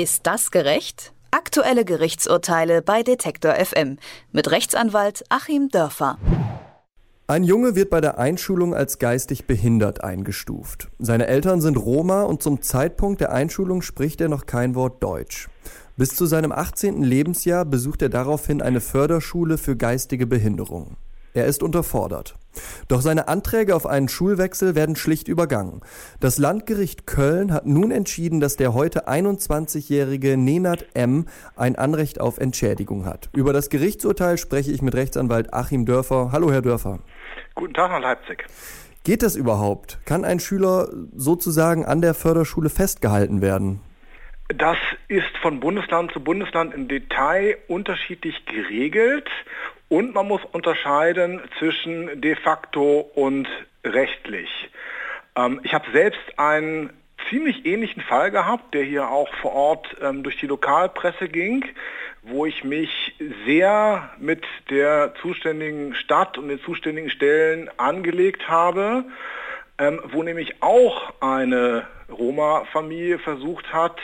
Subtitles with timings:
[0.00, 1.12] Ist das gerecht?
[1.30, 3.98] Aktuelle Gerichtsurteile bei Detektor FM
[4.32, 6.16] mit Rechtsanwalt Achim Dörfer.
[7.26, 10.88] Ein Junge wird bei der Einschulung als geistig behindert eingestuft.
[10.98, 15.50] Seine Eltern sind Roma und zum Zeitpunkt der Einschulung spricht er noch kein Wort Deutsch.
[15.98, 17.02] Bis zu seinem 18.
[17.02, 20.96] Lebensjahr besucht er daraufhin eine Förderschule für geistige Behinderung.
[21.32, 22.34] Er ist unterfordert.
[22.88, 25.80] Doch seine Anträge auf einen Schulwechsel werden schlicht übergangen.
[26.18, 31.26] Das Landgericht Köln hat nun entschieden, dass der heute 21-jährige Nenad M.
[31.54, 33.28] ein Anrecht auf Entschädigung hat.
[33.32, 36.30] Über das Gerichtsurteil spreche ich mit Rechtsanwalt Achim Dörfer.
[36.32, 36.98] Hallo, Herr Dörfer.
[37.54, 38.46] Guten Tag nach Leipzig.
[39.04, 40.00] Geht das überhaupt?
[40.04, 43.80] Kann ein Schüler sozusagen an der Förderschule festgehalten werden?
[44.48, 44.76] Das
[45.06, 49.28] ist von Bundesland zu Bundesland im Detail unterschiedlich geregelt
[49.90, 53.48] und man muss unterscheiden zwischen de facto und
[53.84, 54.48] rechtlich.
[55.36, 56.90] Ähm, ich habe selbst einen
[57.28, 61.64] ziemlich ähnlichen Fall gehabt, der hier auch vor Ort ähm, durch die Lokalpresse ging,
[62.22, 63.14] wo ich mich
[63.46, 69.04] sehr mit der zuständigen Stadt und den zuständigen Stellen angelegt habe,
[69.78, 74.00] ähm, wo nämlich auch eine Roma-Familie versucht hat,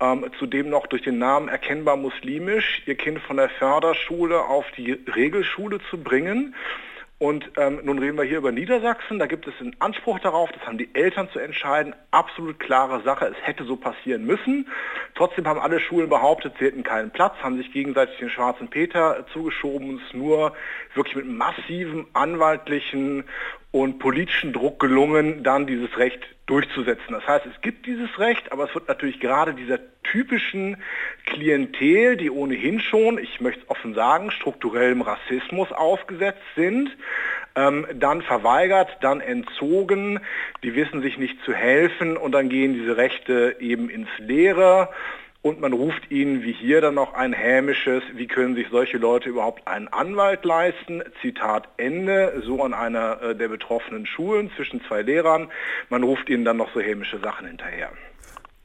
[0.00, 4.92] ähm, zudem noch durch den Namen erkennbar muslimisch, ihr Kind von der Förderschule auf die
[4.92, 6.54] Regelschule zu bringen.
[7.18, 9.18] Und ähm, nun reden wir hier über Niedersachsen.
[9.18, 11.94] Da gibt es einen Anspruch darauf, das haben die Eltern zu entscheiden.
[12.10, 14.68] Absolut klare Sache, es hätte so passieren müssen.
[15.14, 19.24] Trotzdem haben alle Schulen behauptet, sie hätten keinen Platz, haben sich gegenseitig den schwarzen Peter
[19.32, 20.54] zugeschoben und es nur
[20.94, 23.24] wirklich mit massivem anwaltlichen
[23.74, 27.10] und politischen Druck gelungen, dann dieses Recht durchzusetzen.
[27.10, 30.76] Das heißt, es gibt dieses Recht, aber es wird natürlich gerade dieser typischen
[31.26, 36.96] Klientel, die ohnehin schon, ich möchte es offen sagen, strukturellem Rassismus ausgesetzt sind,
[37.56, 40.20] ähm, dann verweigert, dann entzogen,
[40.62, 44.90] die wissen sich nicht zu helfen und dann gehen diese Rechte eben ins Leere
[45.44, 49.28] und man ruft ihnen wie hier dann noch ein hämisches, wie können sich solche Leute
[49.28, 51.02] überhaupt einen Anwalt leisten?
[51.20, 55.48] Zitat Ende, so an einer äh, der betroffenen Schulen zwischen zwei Lehrern.
[55.90, 57.90] Man ruft ihnen dann noch so hämische Sachen hinterher.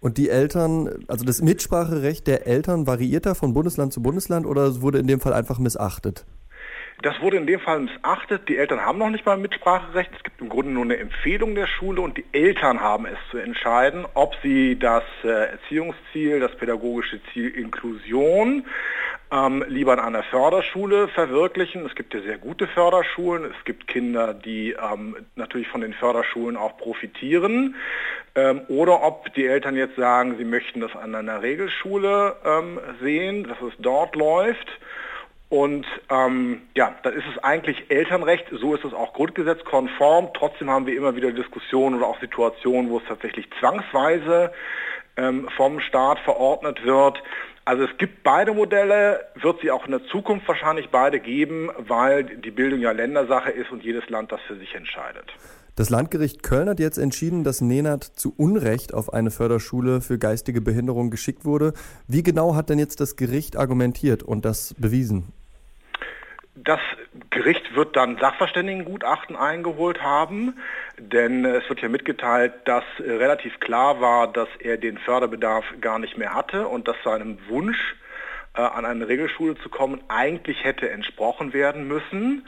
[0.00, 4.82] Und die Eltern, also das Mitspracherecht der Eltern variiert da von Bundesland zu Bundesland oder
[4.82, 6.26] wurde in dem Fall einfach missachtet?
[7.02, 8.48] Das wurde in dem Fall missachtet.
[8.48, 10.10] Die Eltern haben noch nicht mal Mitspracherecht.
[10.16, 13.36] Es gibt im Grunde nur eine Empfehlung der Schule und die Eltern haben es zu
[13.38, 18.64] entscheiden, ob sie das äh, Erziehungsziel, das pädagogische Ziel Inklusion
[19.30, 21.84] ähm, lieber an einer Förderschule verwirklichen.
[21.84, 23.44] Es gibt ja sehr gute Förderschulen.
[23.44, 27.74] Es gibt Kinder, die ähm, natürlich von den Förderschulen auch profitieren.
[28.34, 33.44] Ähm, oder ob die Eltern jetzt sagen, sie möchten das an einer Regelschule ähm, sehen,
[33.44, 34.68] dass es dort läuft.
[35.48, 40.30] Und ähm, ja, dann ist es eigentlich Elternrecht, so ist es auch grundgesetzkonform.
[40.34, 44.52] Trotzdem haben wir immer wieder Diskussionen oder auch Situationen, wo es tatsächlich zwangsweise
[45.16, 47.22] ähm, vom Staat verordnet wird.
[47.66, 52.22] Also es gibt beide Modelle, wird sie auch in der Zukunft wahrscheinlich beide geben, weil
[52.22, 55.26] die Bildung ja Ländersache ist und jedes Land das für sich entscheidet.
[55.74, 60.60] Das Landgericht Köln hat jetzt entschieden, dass Nenad zu Unrecht auf eine Förderschule für geistige
[60.60, 61.72] Behinderung geschickt wurde.
[62.06, 65.32] Wie genau hat denn jetzt das Gericht argumentiert und das bewiesen?
[66.66, 66.80] Das
[67.30, 70.58] Gericht wird dann Sachverständigengutachten eingeholt haben,
[70.98, 76.18] denn es wird ja mitgeteilt, dass relativ klar war, dass er den Förderbedarf gar nicht
[76.18, 77.78] mehr hatte und dass seinem Wunsch,
[78.56, 82.44] äh, an eine Regelschule zu kommen, eigentlich hätte entsprochen werden müssen.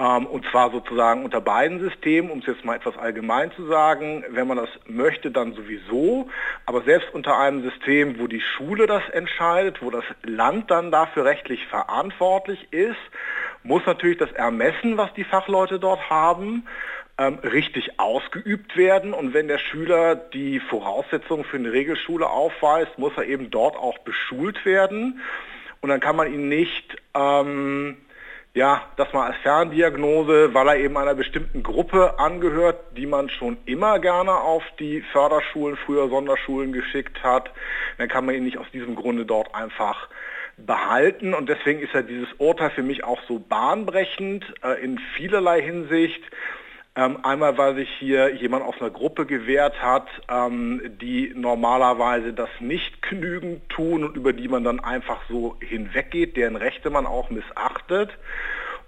[0.00, 4.24] Ähm, und zwar sozusagen unter beiden Systemen, um es jetzt mal etwas allgemein zu sagen.
[4.28, 6.28] Wenn man das möchte, dann sowieso.
[6.66, 11.24] Aber selbst unter einem System, wo die Schule das entscheidet, wo das Land dann dafür
[11.24, 12.96] rechtlich verantwortlich ist,
[13.62, 16.66] muss natürlich das Ermessen, was die Fachleute dort haben,
[17.18, 19.12] ähm, richtig ausgeübt werden.
[19.12, 23.98] Und wenn der Schüler die Voraussetzungen für eine Regelschule aufweist, muss er eben dort auch
[23.98, 25.20] beschult werden.
[25.80, 27.96] Und dann kann man ihn nicht ähm,
[28.54, 33.56] ja, das mal als Ferndiagnose, weil er eben einer bestimmten Gruppe angehört, die man schon
[33.66, 37.52] immer gerne auf die Förderschulen, früher Sonderschulen geschickt hat,
[37.98, 40.08] dann kann man ihn nicht aus diesem Grunde dort einfach
[40.66, 45.62] behalten und deswegen ist ja dieses Urteil für mich auch so bahnbrechend äh, in vielerlei
[45.62, 46.22] Hinsicht.
[46.96, 52.48] Ähm, einmal, weil sich hier jemand aus einer Gruppe gewehrt hat, ähm, die normalerweise das
[52.58, 57.30] nicht genügend tun und über die man dann einfach so hinweggeht, deren Rechte man auch
[57.30, 58.10] missachtet.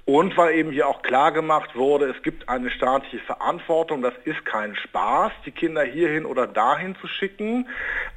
[0.07, 4.45] Und weil eben hier auch klar gemacht wurde, es gibt eine staatliche Verantwortung, das ist
[4.45, 7.69] kein Spaß, die Kinder hierhin oder dahin zu schicken.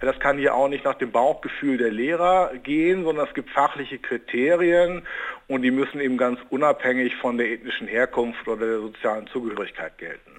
[0.01, 4.00] Das kann hier auch nicht nach dem Bauchgefühl der Lehrer gehen, sondern es gibt fachliche
[4.00, 5.03] Kriterien
[5.47, 10.31] und die müssen eben ganz unabhängig von der ethnischen Herkunft oder der sozialen Zugehörigkeit gelten.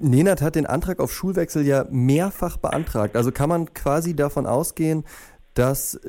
[0.00, 3.16] Nenad hat den Antrag auf Schulwechsel ja mehrfach beantragt.
[3.16, 5.04] Also kann man quasi davon ausgehen,
[5.54, 6.00] dass,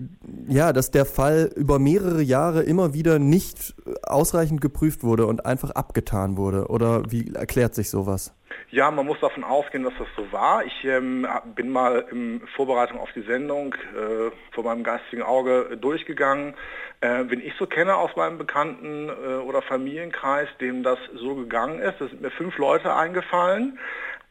[0.47, 3.73] ja, dass der Fall über mehrere Jahre immer wieder nicht
[4.09, 6.67] ausreichend geprüft wurde und einfach abgetan wurde?
[6.67, 8.35] Oder wie erklärt sich sowas?
[8.71, 10.63] Ja, man muss davon ausgehen, dass das so war.
[10.63, 16.53] Ich ähm, bin mal in Vorbereitung auf die Sendung äh, vor meinem geistigen Auge durchgegangen.
[17.01, 21.79] Äh, wenn ich so kenne aus meinem Bekannten- äh, oder Familienkreis, dem das so gegangen
[21.79, 23.79] ist, da sind mir fünf Leute eingefallen.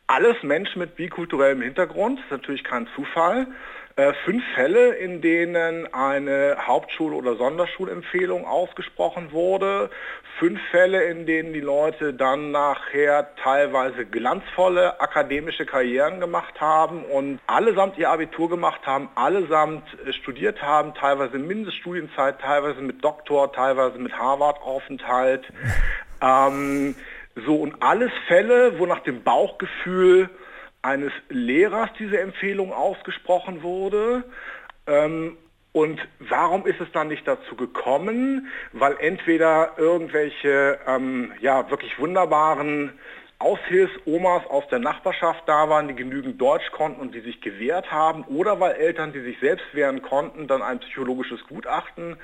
[0.07, 3.49] Alles Menschen mit bikulturellem Hintergrund, das ist natürlich kein Zufall.
[3.99, 9.91] Äh, fünf Fälle, in denen eine Hauptschul- oder Sonderschulempfehlung ausgesprochen wurde.
[10.39, 17.41] Fünf Fälle, in denen die Leute dann nachher teilweise glanzvolle akademische Karrieren gemacht haben und
[17.49, 23.99] allesamt ihr Abitur gemacht haben, allesamt äh, studiert haben, teilweise Mindeststudienzeit, teilweise mit Doktor, teilweise
[23.99, 25.45] mit Harvard-Aufenthalt.
[26.21, 26.97] Ähm,
[27.47, 30.29] so und alles Fälle, wo nach dem Bauchgefühl
[30.83, 34.25] eines Lehrers diese Empfehlung ausgesprochen wurde.
[34.87, 35.37] Ähm,
[35.73, 38.49] und warum ist es dann nicht dazu gekommen?
[38.73, 42.93] Weil entweder irgendwelche ähm, ja, wirklich wunderbaren
[43.41, 48.25] Aushilfsomas aus der Nachbarschaft da waren, die genügend Deutsch konnten und die sich gewehrt haben,
[48.25, 52.17] oder weil Eltern, die sich selbst wehren konnten, dann ein psychologisches Gutachten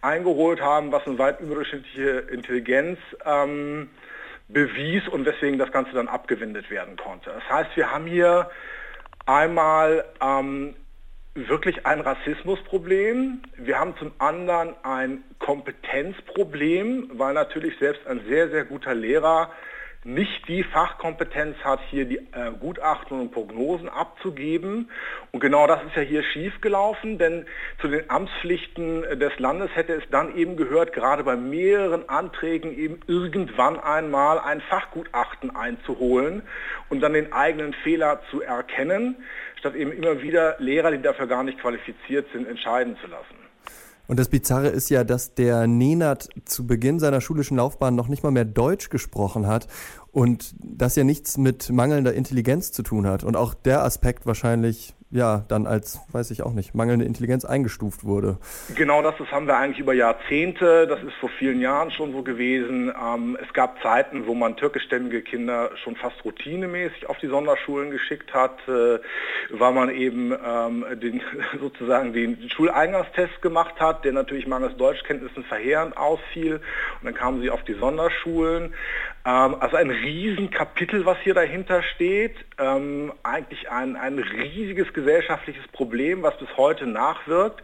[0.00, 3.90] eingeholt haben, was eine weit überdurchschnittliche Intelligenz ähm,
[4.52, 7.30] bewies und weswegen das Ganze dann abgewendet werden konnte.
[7.30, 8.50] Das heißt, wir haben hier
[9.26, 10.74] einmal ähm,
[11.34, 13.42] wirklich ein Rassismusproblem.
[13.56, 19.50] Wir haben zum anderen ein Kompetenzproblem, weil natürlich selbst ein sehr, sehr guter Lehrer
[20.02, 24.90] nicht die Fachkompetenz hat, hier die äh, Gutachten und Prognosen abzugeben.
[25.30, 27.44] Und genau das ist ja hier schiefgelaufen, denn
[27.80, 33.00] zu den Amtspflichten des Landes hätte es dann eben gehört, gerade bei mehreren Anträgen eben
[33.06, 36.42] irgendwann einmal ein Fachgutachten einzuholen
[36.88, 39.16] und dann den eigenen Fehler zu erkennen,
[39.58, 43.39] statt eben immer wieder Lehrer, die dafür gar nicht qualifiziert sind, entscheiden zu lassen.
[44.10, 48.24] Und das Bizarre ist ja, dass der Nenat zu Beginn seiner schulischen Laufbahn noch nicht
[48.24, 49.68] mal mehr Deutsch gesprochen hat
[50.10, 53.22] und das ja nichts mit mangelnder Intelligenz zu tun hat.
[53.22, 58.04] Und auch der Aspekt wahrscheinlich ja dann als, weiß ich auch nicht, mangelnde Intelligenz eingestuft
[58.04, 58.38] wurde.
[58.76, 62.22] Genau das, das haben wir eigentlich über Jahrzehnte, das ist vor vielen Jahren schon so
[62.22, 62.90] gewesen.
[62.90, 68.32] Ähm, es gab Zeiten, wo man türkischstämmige Kinder schon fast routinemäßig auf die Sonderschulen geschickt
[68.32, 68.98] hat, äh,
[69.50, 71.20] weil man eben ähm, den,
[71.60, 76.56] sozusagen den Schuleingangstest gemacht hat, der natürlich mangels Deutschkenntnissen verheerend ausfiel.
[76.56, 78.74] Und dann kamen sie auf die Sonderschulen.
[79.24, 82.36] Ähm, also ein Riesenkapitel, was hier dahinter steht.
[82.58, 87.62] Ähm, eigentlich ein, ein riesiges gesellschaftliches Problem, was bis heute nachwirkt.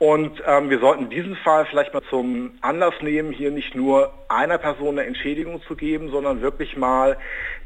[0.00, 4.56] Und ähm, wir sollten diesen Fall vielleicht mal zum Anlass nehmen, hier nicht nur einer
[4.56, 7.18] Person eine Entschädigung zu geben, sondern wirklich mal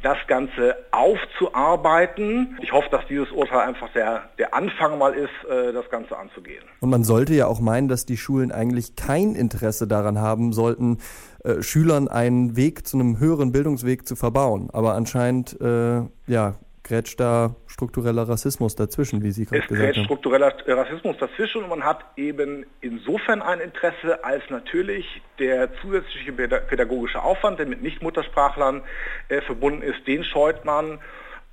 [0.03, 2.59] das Ganze aufzuarbeiten.
[2.61, 6.65] Ich hoffe, dass dieses Urteil einfach der, der Anfang mal ist, äh, das Ganze anzugehen.
[6.81, 10.99] Und man sollte ja auch meinen, dass die Schulen eigentlich kein Interesse daran haben sollten,
[11.45, 14.71] äh, Schülern einen Weg zu einem höheren Bildungsweg zu verbauen.
[14.73, 20.05] Aber anscheinend, äh, ja, grätscht da struktureller Rassismus dazwischen, wie Sie gerade gesagt haben.
[20.05, 25.07] struktureller Rassismus dazwischen und man hat eben insofern ein Interesse, als natürlich
[25.39, 28.83] der zusätzliche pädagogische Aufwand, der mit Nicht-Muttersprachlern
[29.29, 31.01] äh, verbunden ist, den scheut man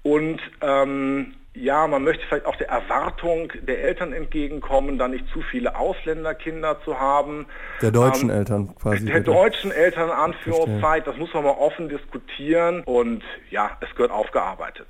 [0.04, 5.42] und ähm, ja, man möchte vielleicht auch der Erwartung der Eltern entgegenkommen, da nicht zu
[5.42, 7.46] viele Ausländerkinder zu haben.
[7.82, 9.06] Der deutschen ähm, Eltern quasi.
[9.06, 9.32] Der bitte.
[9.32, 14.88] deutschen Eltern, Anführungszeit, das muss man mal offen diskutieren und ja, es gehört aufgearbeitet.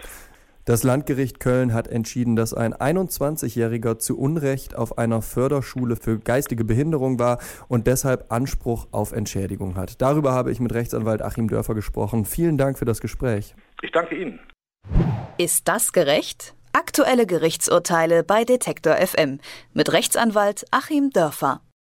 [0.65, 6.63] Das Landgericht Köln hat entschieden, dass ein 21-Jähriger zu Unrecht auf einer Förderschule für geistige
[6.63, 10.01] Behinderung war und deshalb Anspruch auf Entschädigung hat.
[10.01, 12.25] Darüber habe ich mit Rechtsanwalt Achim Dörfer gesprochen.
[12.25, 13.55] Vielen Dank für das Gespräch.
[13.81, 14.39] Ich danke Ihnen.
[15.37, 16.53] Ist das gerecht?
[16.73, 19.39] Aktuelle Gerichtsurteile bei Detektor FM
[19.73, 21.61] mit Rechtsanwalt Achim Dörfer.